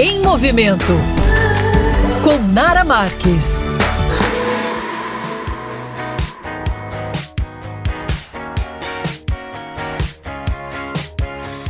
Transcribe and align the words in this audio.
Em 0.00 0.20
Movimento 0.20 0.92
com 2.22 2.38
Nara 2.54 2.84
Marques. 2.84 3.64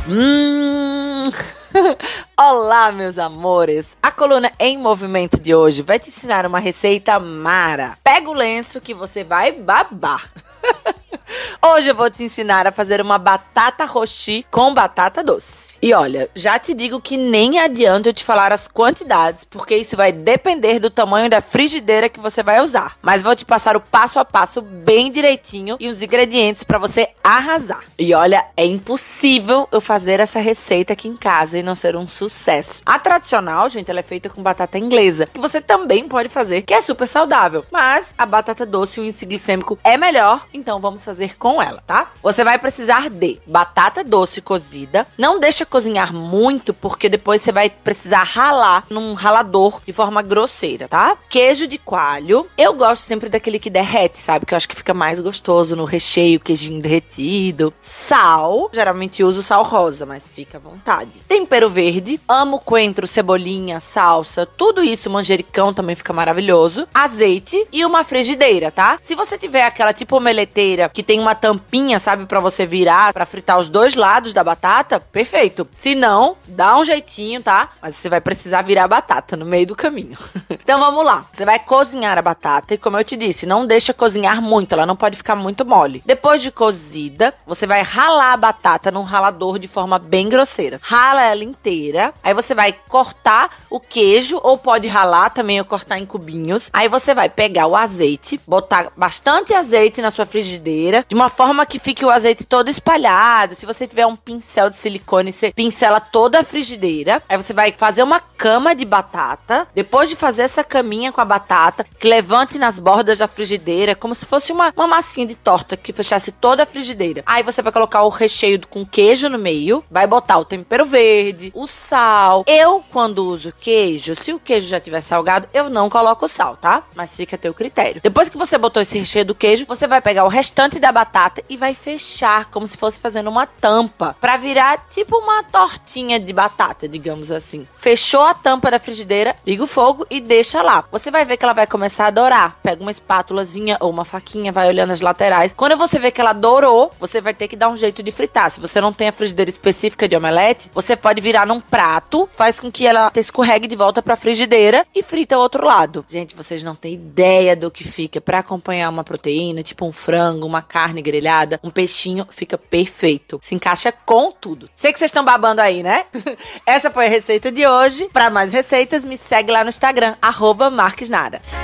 Hum. 0.07 1.31
Olá, 2.37 2.91
meus 2.91 3.17
amores! 3.17 3.97
A 3.99 4.11
coluna 4.11 4.51
em 4.59 4.77
movimento 4.77 5.41
de 5.41 5.55
hoje 5.55 5.81
vai 5.81 5.97
te 5.97 6.09
ensinar 6.09 6.45
uma 6.45 6.59
receita 6.59 7.19
mara. 7.19 7.97
Pega 8.03 8.29
o 8.29 8.33
lenço 8.33 8.79
que 8.79 8.93
você 8.93 9.23
vai 9.23 9.51
babar. 9.51 10.31
Hoje 11.65 11.89
eu 11.89 11.95
vou 11.95 12.11
te 12.11 12.23
ensinar 12.23 12.67
a 12.67 12.71
fazer 12.71 13.01
uma 13.01 13.17
batata 13.17 13.85
roxi 13.85 14.45
com 14.51 14.71
batata 14.71 15.23
doce. 15.23 15.68
E 15.81 15.93
olha, 15.93 16.29
já 16.35 16.59
te 16.59 16.73
digo 16.73 16.99
que 16.99 17.15
nem 17.15 17.57
adianta 17.57 18.09
eu 18.09 18.13
te 18.13 18.23
falar 18.23 18.51
as 18.51 18.67
quantidades, 18.67 19.45
porque 19.45 19.77
isso 19.77 19.95
vai 19.95 20.11
depender 20.11 20.77
do 20.77 20.89
tamanho 20.89 21.29
da 21.29 21.39
frigideira 21.39 22.09
que 22.09 22.19
você 22.19 22.43
vai 22.43 22.61
usar. 22.61 22.97
Mas 23.01 23.23
vou 23.23 23.33
te 23.33 23.45
passar 23.45 23.77
o 23.77 23.81
passo 23.81 24.19
a 24.19 24.25
passo 24.25 24.61
bem 24.61 25.09
direitinho 25.09 25.77
e 25.79 25.87
os 25.87 26.01
ingredientes 26.01 26.63
para 26.63 26.77
você 26.77 27.09
arrasar. 27.23 27.83
E 27.97 28.13
olha, 28.13 28.45
é 28.57 28.65
impossível 28.65 29.69
eu 29.71 29.79
fazer 29.79 30.19
essa 30.19 30.39
receita 30.39 30.93
aqui 30.93 31.07
em 31.07 31.15
casa 31.15 31.57
e 31.57 31.63
não 31.63 31.75
ser 31.75 31.95
um 31.95 32.07
sucesso. 32.07 32.81
A 32.85 32.99
tradicional, 32.99 33.69
gente, 33.69 33.89
ela 33.89 34.01
é 34.01 34.03
feita 34.03 34.29
com 34.29 34.43
batata 34.43 34.77
inglesa, 34.77 35.27
que 35.33 35.39
você 35.39 35.61
também 35.61 36.07
pode 36.09 36.27
fazer, 36.27 36.63
que 36.63 36.73
é 36.73 36.81
super 36.81 37.07
saudável. 37.07 37.65
Mas 37.71 38.13
a 38.17 38.25
batata 38.25 38.65
doce, 38.65 38.99
o 38.99 39.05
índice 39.05 39.25
glicêmico 39.25 39.79
é 39.81 39.95
melhor, 39.95 40.45
então 40.53 40.79
vamos 40.79 41.05
fazer 41.05 41.37
com 41.37 41.61
ela, 41.61 41.81
tá? 41.87 42.11
Você 42.21 42.43
vai 42.43 42.59
precisar 42.59 43.09
de 43.09 43.39
batata 43.47 44.03
doce 44.03 44.41
cozida. 44.41 45.07
Não 45.17 45.39
deixa 45.39 45.68
cozinhar 45.69 46.13
muito, 46.13 46.73
porque 46.73 47.07
depois 47.07 47.41
você 47.41 47.51
vai 47.51 47.69
precisar 47.69 48.23
ralar 48.23 48.85
num 48.89 49.13
ralador 49.13 49.79
de 49.85 49.93
forma 49.93 50.21
grosseira, 50.21 50.87
tá? 50.87 51.17
Queijo 51.29 51.67
de 51.67 51.77
coalho. 51.77 52.47
Eu 52.57 52.73
gosto 52.73 53.03
sempre 53.03 53.29
daquele 53.29 53.59
que 53.59 53.69
derrete, 53.69 54.19
sabe? 54.19 54.45
Que 54.45 54.53
eu 54.53 54.57
acho 54.57 54.67
que 54.67 54.75
fica 54.75 54.93
mais 54.93 55.19
gostoso 55.19 55.75
no 55.75 55.85
recheio, 55.85 56.39
queijinho 56.39 56.81
derretido. 56.81 57.73
Sal. 57.81 58.69
Geralmente 58.73 59.23
uso 59.23 59.43
sal 59.43 59.63
rosa, 59.63 60.05
mas 60.05 60.29
fica 60.29 60.57
à 60.57 60.61
vontade. 60.61 61.11
Tempero 61.27 61.69
verde. 61.69 62.19
Amo 62.27 62.59
coentro, 62.59 63.05
cebolinha, 63.05 63.79
salsa. 63.79 64.45
Tudo 64.45 64.83
isso, 64.83 65.09
manjericão 65.09 65.73
também 65.73 65.95
fica 65.95 66.13
maravilhoso. 66.13 66.87
Azeite 66.93 67.67
e 67.71 67.85
uma 67.85 68.03
frigideira, 68.03 68.71
tá? 68.71 68.97
Se 69.01 69.15
você 69.15 69.37
tiver 69.37 69.63
aquela 69.63 69.93
tipo 69.93 70.17
omeleteira 70.17 70.89
que 70.89 71.03
tem 71.03 71.19
uma 71.19 71.35
tampinha, 71.35 71.99
sabe, 71.99 72.25
para 72.25 72.39
você 72.39 72.65
virar, 72.65 73.13
para 73.13 73.25
fritar 73.25 73.59
os 73.59 73.69
dois 73.69 73.95
lados 73.95 74.33
da 74.33 74.43
batata, 74.43 74.99
perfeito. 74.99 75.58
Se 75.73 75.95
não, 75.95 76.37
dá 76.47 76.77
um 76.77 76.85
jeitinho, 76.85 77.41
tá? 77.41 77.69
Mas 77.81 77.95
você 77.95 78.09
vai 78.09 78.21
precisar 78.21 78.61
virar 78.61 78.85
a 78.85 78.87
batata 78.87 79.35
no 79.35 79.45
meio 79.45 79.67
do 79.67 79.75
caminho. 79.75 80.17
então 80.49 80.79
vamos 80.79 81.03
lá. 81.03 81.25
Você 81.31 81.45
vai 81.45 81.59
cozinhar 81.59 82.17
a 82.17 82.21
batata 82.21 82.73
e 82.73 82.77
como 82.77 82.97
eu 82.97 83.03
te 83.03 83.15
disse, 83.15 83.45
não 83.45 83.65
deixa 83.65 83.93
cozinhar 83.93 84.41
muito, 84.41 84.73
ela 84.73 84.85
não 84.85 84.95
pode 84.95 85.17
ficar 85.17 85.35
muito 85.35 85.65
mole. 85.65 86.03
Depois 86.05 86.41
de 86.41 86.51
cozida, 86.51 87.33
você 87.45 87.65
vai 87.65 87.81
ralar 87.81 88.33
a 88.33 88.37
batata 88.37 88.91
num 88.91 89.03
ralador 89.03 89.59
de 89.59 89.67
forma 89.67 89.99
bem 89.99 90.29
grosseira. 90.29 90.79
Rala 90.81 91.23
ela 91.23 91.43
inteira. 91.43 92.13
Aí 92.23 92.33
você 92.33 92.53
vai 92.53 92.73
cortar 92.87 93.57
o 93.69 93.79
queijo 93.79 94.39
ou 94.43 94.57
pode 94.57 94.87
ralar 94.87 95.29
também 95.29 95.59
ou 95.59 95.65
cortar 95.65 95.97
em 95.97 96.05
cubinhos. 96.05 96.69
Aí 96.73 96.87
você 96.87 97.13
vai 97.13 97.29
pegar 97.29 97.67
o 97.67 97.75
azeite, 97.75 98.39
botar 98.47 98.91
bastante 98.95 99.53
azeite 99.53 100.01
na 100.01 100.11
sua 100.11 100.25
frigideira, 100.25 101.05
de 101.07 101.15
uma 101.15 101.29
forma 101.29 101.65
que 101.65 101.79
fique 101.79 102.05
o 102.05 102.09
azeite 102.09 102.45
todo 102.45 102.69
espalhado. 102.69 103.55
Se 103.55 103.65
você 103.65 103.87
tiver 103.87 104.05
um 104.05 104.15
pincel 104.15 104.69
de 104.69 104.77
silicone, 104.77 105.31
você 105.31 105.48
pincela 105.55 105.99
toda 105.99 106.39
a 106.39 106.43
frigideira. 106.43 107.21
Aí 107.27 107.37
você 107.37 107.53
vai 107.53 107.71
fazer 107.71 108.03
uma 108.03 108.19
cama 108.19 108.75
de 108.75 108.85
batata. 108.85 109.67
Depois 109.73 110.09
de 110.09 110.15
fazer 110.15 110.43
essa 110.43 110.63
caminha 110.63 111.11
com 111.11 111.21
a 111.21 111.25
batata, 111.25 111.85
que 111.99 112.07
levante 112.07 112.57
nas 112.57 112.79
bordas 112.79 113.17
da 113.17 113.27
frigideira, 113.27 113.95
como 113.95 114.15
se 114.15 114.25
fosse 114.25 114.51
uma, 114.51 114.73
uma 114.75 114.87
massinha 114.87 115.25
de 115.25 115.35
torta 115.35 115.75
que 115.75 115.93
fechasse 115.93 116.31
toda 116.31 116.63
a 116.63 116.65
frigideira. 116.65 117.23
Aí 117.25 117.43
você 117.43 117.61
vai 117.61 117.71
colocar 117.71 118.03
o 118.03 118.09
recheio 118.09 118.59
com 118.67 118.85
queijo 118.85 119.29
no 119.29 119.37
meio, 119.37 119.83
vai 119.89 120.07
botar 120.07 120.37
o 120.37 120.45
tempero 120.45 120.85
verde, 120.85 121.51
o 121.53 121.67
sal. 121.67 122.43
Eu, 122.47 122.83
quando 122.91 123.25
uso 123.25 123.53
queijo, 123.59 124.15
se 124.15 124.33
o 124.33 124.39
queijo 124.39 124.67
já 124.67 124.79
tiver 124.79 125.01
salgado, 125.01 125.47
eu 125.53 125.69
não 125.69 125.89
coloco 125.89 126.27
sal, 126.27 126.57
tá? 126.57 126.83
Mas 126.95 127.15
fica 127.15 127.35
a 127.35 127.39
teu 127.39 127.53
critério. 127.53 128.01
Depois 128.01 128.29
que 128.29 128.37
você 128.37 128.57
botou 128.57 128.81
esse 128.81 128.97
recheio 128.97 129.25
do 129.25 129.35
queijo, 129.35 129.65
você 129.67 129.87
vai 129.87 130.01
pegar 130.01 130.23
o 130.25 130.29
restante 130.29 130.79
da 130.79 130.91
batata 130.91 131.43
e 131.49 131.57
vai 131.57 131.73
fechar 131.73 132.45
como 132.45 132.67
se 132.67 132.77
fosse 132.77 132.99
fazendo 132.99 133.29
uma 133.29 133.45
tampa 133.45 134.15
para 134.19 134.37
virar 134.37 134.85
tipo 134.89 135.17
uma 135.17 135.38
tortinha 135.43 136.19
de 136.19 136.31
batata, 136.33 136.87
digamos 136.87 137.31
assim. 137.31 137.67
Fechou 137.77 138.23
a 138.23 138.33
tampa 138.33 138.71
da 138.71 138.79
frigideira, 138.79 139.35
liga 139.45 139.63
o 139.63 139.67
fogo 139.67 140.05
e 140.09 140.19
deixa 140.19 140.61
lá. 140.61 140.85
Você 140.91 141.09
vai 141.11 141.25
ver 141.25 141.37
que 141.37 141.45
ela 141.45 141.53
vai 141.53 141.67
começar 141.67 142.07
a 142.07 142.11
dourar. 142.11 142.57
Pega 142.61 142.81
uma 142.81 142.91
espátulazinha 142.91 143.77
ou 143.79 143.89
uma 143.89 144.05
faquinha, 144.05 144.51
vai 144.51 144.67
olhando 144.67 144.91
as 144.91 145.01
laterais. 145.01 145.53
Quando 145.55 145.77
você 145.77 145.99
vê 145.99 146.11
que 146.11 146.21
ela 146.21 146.33
dourou, 146.33 146.91
você 146.99 147.21
vai 147.21 147.33
ter 147.33 147.47
que 147.47 147.55
dar 147.55 147.69
um 147.69 147.75
jeito 147.75 148.01
de 148.03 148.11
fritar. 148.11 148.49
Se 148.51 148.59
você 148.59 148.81
não 148.81 148.93
tem 148.93 149.07
a 149.07 149.11
frigideira 149.11 149.49
específica 149.49 150.07
de 150.07 150.15
omelete, 150.15 150.69
você 150.73 150.95
pode 150.95 151.21
virar 151.21 151.45
num 151.45 151.59
prato, 151.59 152.29
faz 152.33 152.59
com 152.59 152.71
que 152.71 152.85
ela 152.85 153.11
escorregue 153.15 153.67
de 153.67 153.75
volta 153.75 154.01
pra 154.01 154.15
frigideira 154.15 154.85
e 154.93 155.03
frita 155.03 155.37
o 155.37 155.41
outro 155.41 155.65
lado. 155.65 156.05
Gente, 156.07 156.35
vocês 156.35 156.63
não 156.63 156.75
têm 156.75 156.93
ideia 156.93 157.55
do 157.55 157.71
que 157.71 157.83
fica 157.83 158.19
para 158.19 158.39
acompanhar 158.39 158.89
uma 158.89 159.03
proteína, 159.03 159.63
tipo 159.63 159.85
um 159.85 159.91
frango, 159.91 160.45
uma 160.45 160.61
carne 160.61 161.01
grelhada, 161.01 161.59
um 161.63 161.69
peixinho, 161.69 162.27
fica 162.29 162.57
perfeito. 162.57 163.39
Se 163.43 163.55
encaixa 163.55 163.91
com 163.91 164.31
tudo. 164.31 164.69
Sei 164.75 164.91
que 164.91 164.99
vocês 164.99 165.09
estão 165.09 165.23
babando 165.29 165.61
aí, 165.61 165.83
né? 165.83 166.05
Essa 166.65 166.89
foi 166.89 167.05
a 167.05 167.09
receita 167.09 167.51
de 167.51 167.67
hoje. 167.67 168.09
Para 168.11 168.31
mais 168.31 168.51
receitas, 168.51 169.03
me 169.03 169.15
segue 169.15 169.51
lá 169.51 169.63
no 169.63 169.69
Instagram, 169.69 170.15
arroba 170.19 170.71
Marques. 170.71 171.58